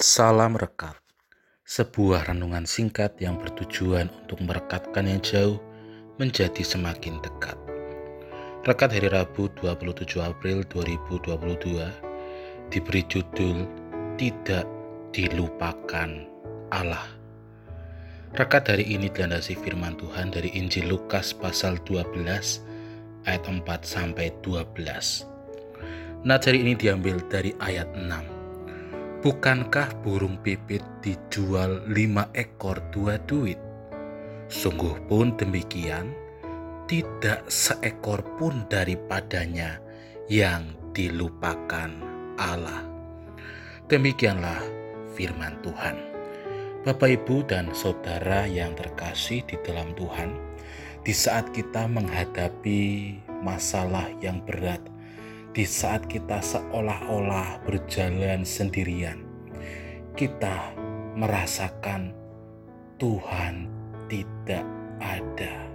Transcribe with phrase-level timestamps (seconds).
[0.00, 0.96] Salam Rekat.
[1.68, 5.60] Sebuah renungan singkat yang bertujuan untuk merekatkan yang jauh
[6.16, 7.52] menjadi semakin dekat.
[8.64, 13.68] Rekat hari Rabu 27 April 2022 diberi judul
[14.16, 14.64] Tidak
[15.12, 16.10] Dilupakan
[16.72, 17.04] Allah.
[18.40, 22.24] Rekat hari ini dilandasi firman Tuhan dari Injil Lukas pasal 12
[23.28, 28.39] ayat 4 sampai 12 Nadari ini diambil dari ayat 6.
[29.20, 33.60] Bukankah burung pipit dijual lima ekor dua duit?
[34.48, 36.16] Sungguh pun demikian,
[36.88, 39.76] tidak seekor pun daripadanya
[40.32, 41.92] yang dilupakan
[42.40, 42.80] Allah.
[43.92, 44.64] Demikianlah
[45.12, 46.00] firman Tuhan.
[46.88, 50.32] Bapak, ibu, dan saudara yang terkasih di dalam Tuhan,
[51.04, 54.80] di saat kita menghadapi masalah yang berat,
[55.50, 59.26] di saat kita seolah-olah berjalan sendirian,
[60.14, 60.70] kita
[61.18, 62.14] merasakan
[63.02, 63.66] Tuhan
[64.06, 64.62] tidak
[65.02, 65.66] ada.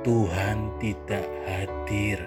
[0.00, 2.18] Tuhan tidak hadir.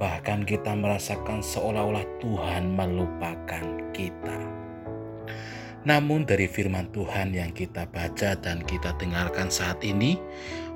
[0.00, 4.38] Bahkan kita merasakan seolah-olah Tuhan melupakan kita.
[5.84, 10.16] Namun dari firman Tuhan yang kita baca dan kita dengarkan saat ini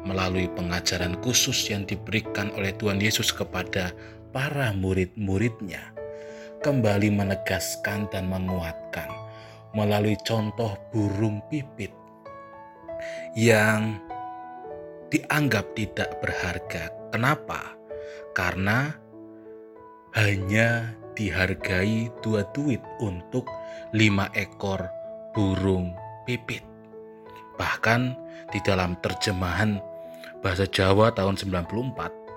[0.04, 3.96] melalui pengajaran khusus yang diberikan oleh Tuhan Yesus kepada
[4.32, 5.94] para murid-muridnya
[6.60, 9.08] kembali menegaskan dan menguatkan
[9.72, 11.92] melalui contoh burung pipit
[13.38, 14.00] yang
[15.08, 16.92] dianggap tidak berharga.
[17.14, 17.76] Kenapa?
[18.36, 18.92] Karena
[20.18, 23.48] hanya dihargai dua duit untuk
[23.94, 24.82] lima ekor
[25.32, 25.94] burung
[26.28, 26.64] pipit.
[27.56, 28.00] Bahkan
[28.52, 29.80] di dalam terjemahan
[30.40, 32.27] bahasa Jawa tahun 94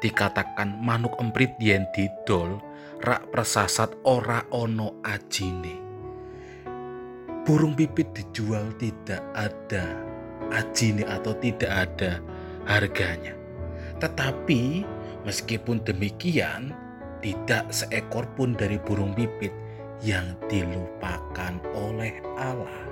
[0.00, 2.58] dikatakan manuk emprit yen didol
[3.04, 5.76] rak persasat ora ono ajine.
[7.44, 9.96] Burung pipit dijual tidak ada
[10.52, 12.20] ajine atau tidak ada
[12.68, 13.32] harganya.
[14.00, 14.84] Tetapi
[15.24, 16.72] meskipun demikian,
[17.20, 19.52] tidak seekor pun dari burung pipit
[20.00, 22.88] yang dilupakan oleh Allah.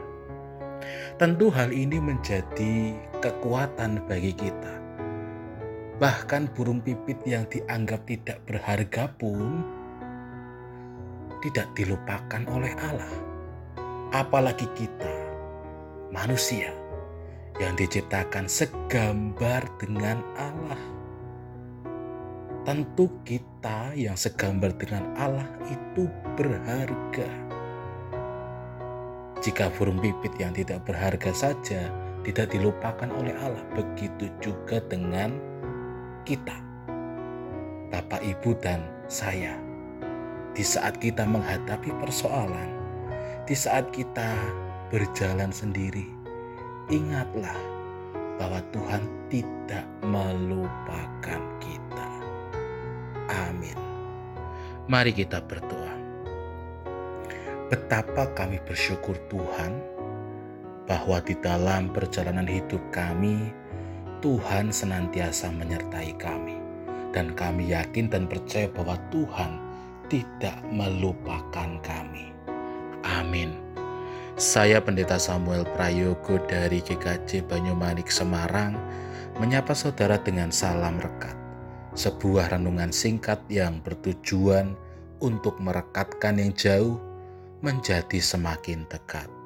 [1.17, 4.88] Tentu hal ini menjadi kekuatan bagi kita
[5.99, 9.67] Bahkan burung pipit yang dianggap tidak berharga pun
[11.43, 13.15] tidak dilupakan oleh Allah.
[14.15, 15.15] Apalagi kita,
[16.15, 16.71] manusia
[17.59, 20.83] yang diciptakan segambar dengan Allah.
[22.63, 26.07] Tentu kita yang segambar dengan Allah itu
[26.39, 27.27] berharga.
[29.43, 31.91] Jika burung pipit yang tidak berharga saja
[32.23, 35.48] tidak dilupakan oleh Allah, begitu juga dengan
[36.29, 36.61] kita,
[37.89, 39.57] Bapak, Ibu, dan saya,
[40.53, 42.69] di saat kita menghadapi persoalan,
[43.49, 44.37] di saat kita
[44.93, 46.05] berjalan sendiri,
[46.93, 47.57] ingatlah
[48.37, 52.11] bahwa Tuhan tidak melupakan kita.
[53.49, 53.77] Amin.
[54.85, 55.97] Mari kita berdoa.
[57.73, 59.73] Betapa kami bersyukur Tuhan
[60.85, 63.53] bahwa di dalam perjalanan hidup kami,
[64.19, 66.59] Tuhan senantiasa menyertai kami,
[67.15, 69.63] dan kami yakin dan percaya bahwa Tuhan
[70.11, 72.35] tidak melupakan kami.
[73.07, 73.55] Amin.
[74.39, 78.75] Saya Pendeta Samuel Prayogo dari GKJ Banyumanik Semarang
[79.39, 81.35] menyapa saudara dengan salam rekat.
[81.95, 84.79] Sebuah renungan singkat yang bertujuan
[85.19, 86.99] untuk merekatkan yang jauh
[87.63, 89.38] menjadi semakin dekat.